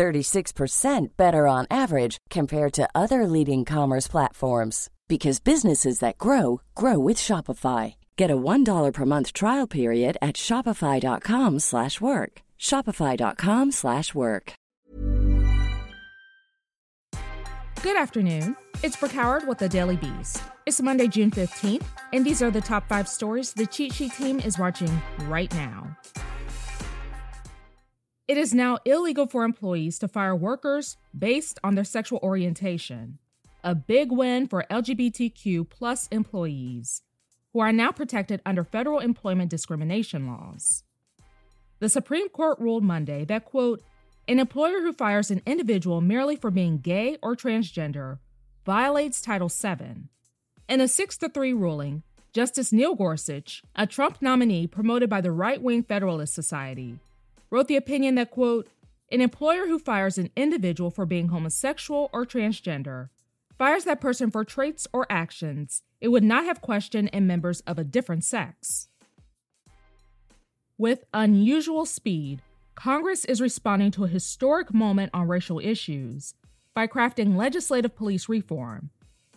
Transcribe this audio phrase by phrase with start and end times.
[0.00, 6.98] 36% better on average compared to other leading commerce platforms because businesses that grow grow
[6.98, 7.96] with Shopify.
[8.16, 12.32] Get a $1 per month trial period at shopify.com/work.
[12.58, 14.52] shopify.com/work.
[17.82, 18.56] Good afternoon.
[18.82, 20.42] It's Brooke Howard with the Daily Beast.
[20.66, 24.40] It's Monday, June 15th, and these are the top 5 stories the cheat sheet team
[24.40, 24.92] is watching
[25.28, 25.96] right now.
[28.30, 33.18] It is now illegal for employees to fire workers based on their sexual orientation
[33.64, 37.02] a big win for LGBTQ plus employees
[37.52, 40.84] who are now protected under federal employment discrimination laws.
[41.80, 43.82] The Supreme Court ruled Monday that, quote,
[44.28, 48.20] an employer who fires an individual merely for being gay or transgender
[48.64, 50.04] violates Title VII.
[50.68, 55.32] In a 6 to 3 ruling, Justice Neil Gorsuch, a Trump nominee promoted by the
[55.32, 57.00] right wing Federalist Society,
[57.50, 58.68] wrote the opinion that, quote,
[59.12, 63.08] an employer who fires an individual for being homosexual or transgender
[63.58, 67.78] fires that person for traits or actions it would not have questioned in members of
[67.78, 68.88] a different sex.
[70.78, 72.40] With unusual speed,
[72.74, 76.34] Congress is responding to a historic moment on racial issues
[76.72, 78.88] by crafting legislative police reform,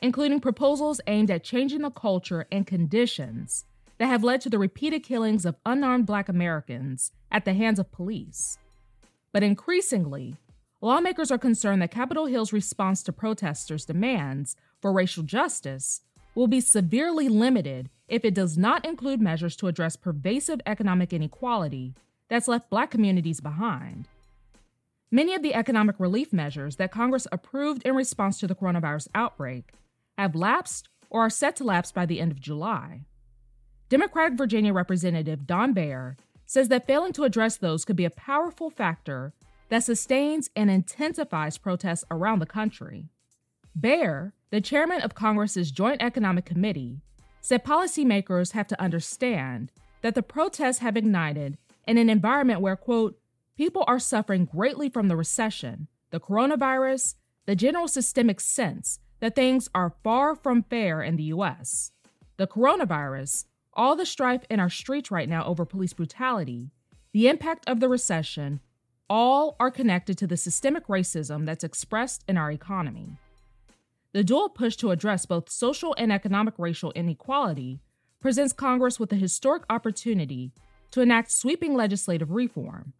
[0.02, 3.66] including proposals aimed at changing the culture and conditions
[3.97, 7.91] that have led to the repeated killings of unarmed Black Americans at the hands of
[7.91, 8.58] police.
[9.31, 10.35] But increasingly,
[10.81, 16.02] lawmakers are concerned that Capitol Hill's response to protesters' demands for racial justice
[16.35, 21.94] will be severely limited if it does not include measures to address pervasive economic inequality
[22.28, 24.07] that's left Black communities behind.
[25.12, 29.73] Many of the economic relief measures that Congress approved in response to the coronavirus outbreak
[30.17, 33.01] have lapsed or are set to lapse by the end of July.
[33.93, 36.17] Democratic Virginia Representative Don Beyer
[36.47, 39.33] says that failing to address those could be a powerful factor
[39.69, 43.09] that sustains and intensifies protests around the country.
[43.79, 47.01] Beyer, the chairman of Congress's Joint Economic Committee,
[47.39, 49.71] said policymakers have to understand
[50.01, 53.19] that the protests have ignited in an environment where, quote,
[53.55, 57.13] people are suffering greatly from the recession, the coronavirus,
[57.45, 61.91] the general systemic sense that things are far from fair in the US.
[62.37, 63.45] The coronavirus,
[63.75, 66.72] all the strife in our streets right now over police brutality,
[67.11, 68.59] the impact of the recession,
[69.09, 73.17] all are connected to the systemic racism that's expressed in our economy.
[74.13, 77.79] The dual push to address both social and economic racial inequality
[78.19, 80.51] presents Congress with a historic opportunity
[80.91, 82.94] to enact sweeping legislative reform.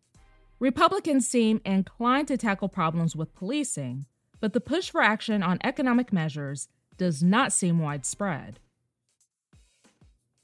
[0.60, 4.06] Republicans seem inclined to tackle problems with policing,
[4.40, 6.68] but the push for action on economic measures
[6.98, 8.60] does not seem widespread.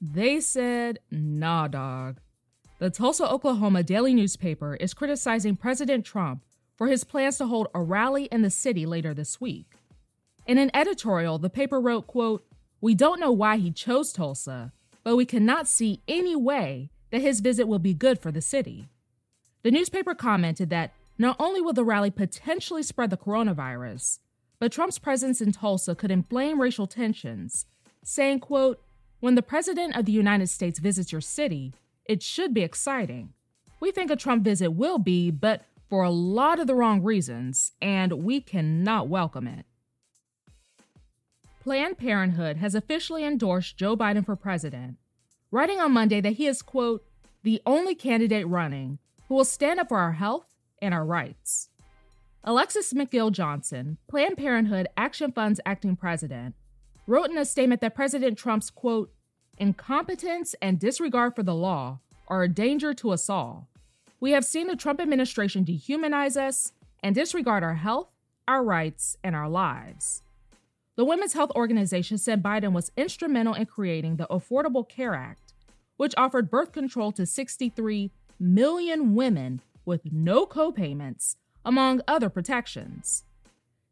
[0.00, 2.20] They said, nah, dog.
[2.78, 6.42] The Tulsa, Oklahoma daily newspaper is criticizing President Trump
[6.74, 9.74] for his plans to hold a rally in the city later this week.
[10.46, 12.46] In an editorial, the paper wrote, quote,
[12.80, 14.72] "We don't know why he chose Tulsa,
[15.04, 18.88] but we cannot see any way that his visit will be good for the city."
[19.62, 24.20] The newspaper commented that not only will the rally potentially spread the coronavirus,
[24.58, 27.66] but Trump's presence in Tulsa could inflame racial tensions,
[28.02, 28.82] saying, quote,
[29.20, 31.74] "When the president of the United States visits your city,
[32.06, 33.34] it should be exciting.
[33.78, 37.72] We think a Trump visit will be, but for a lot of the wrong reasons,
[37.82, 39.66] and we cannot welcome it.
[41.62, 44.96] Planned Parenthood has officially endorsed Joe Biden for president,
[45.50, 47.04] writing on Monday that he is, quote,
[47.42, 48.98] the only candidate running
[49.28, 51.68] who will stand up for our health and our rights.
[52.44, 56.54] Alexis McGill Johnson, Planned Parenthood Action Fund's acting president,
[57.06, 59.12] wrote in a statement that President Trump's, quote,
[59.60, 63.68] incompetence and disregard for the law are a danger to us all.
[64.18, 66.72] We have seen the Trump administration dehumanize us
[67.02, 68.10] and disregard our health,
[68.48, 70.22] our rights, and our lives.
[70.96, 75.52] The Women's Health Organization said Biden was instrumental in creating the Affordable Care Act,
[75.96, 83.24] which offered birth control to 63 million women with no copayments, among other protections.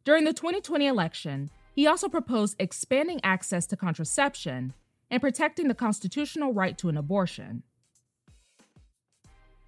[0.05, 4.73] During the 2020 election, he also proposed expanding access to contraception
[5.11, 7.63] and protecting the constitutional right to an abortion.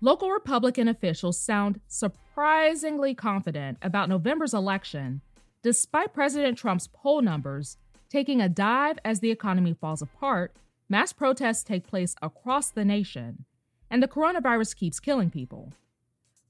[0.00, 5.20] Local Republican officials sound surprisingly confident about November's election
[5.62, 7.76] Despite President Trump's poll numbers
[8.08, 10.56] taking a dive as the economy falls apart,
[10.88, 13.44] mass protests take place across the nation,
[13.90, 15.72] and the coronavirus keeps killing people.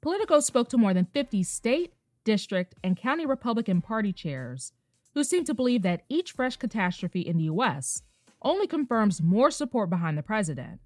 [0.00, 1.93] Politico spoke to more than 50 state,
[2.25, 4.72] district, and county Republican Party chairs
[5.14, 8.02] who seem to believe that each fresh catastrophe in the U.S.
[8.42, 10.81] only confirms more support behind the president.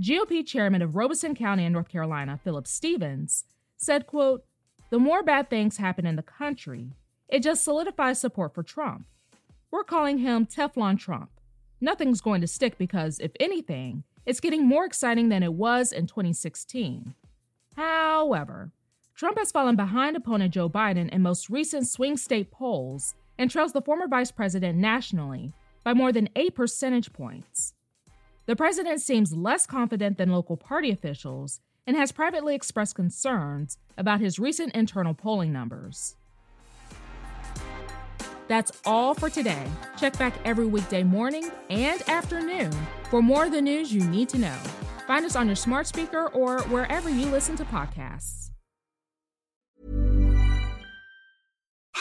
[0.00, 3.44] GOP chairman of Robeson County in North Carolina, Philip Stevens,
[3.76, 4.44] said, quote,
[4.90, 6.92] The more bad things happen in the country,
[7.28, 9.06] it just solidifies support for Trump.
[9.70, 11.30] We're calling him Teflon Trump.
[11.80, 16.06] Nothing's going to stick because, if anything, it's getting more exciting than it was in
[16.06, 17.14] 2016.
[17.76, 18.70] However,
[19.14, 23.72] Trump has fallen behind opponent Joe Biden in most recent swing state polls and trails
[23.72, 25.52] the former vice president nationally
[25.84, 27.74] by more than 8 percentage points.
[28.46, 34.20] The president seems less confident than local party officials and has privately expressed concerns about
[34.20, 36.16] his recent internal polling numbers.
[38.48, 39.64] That's all for today.
[39.98, 42.72] Check back every weekday morning and afternoon
[43.10, 44.58] for more of the news you need to know.
[45.06, 48.51] Find us on your smart speaker or wherever you listen to podcasts.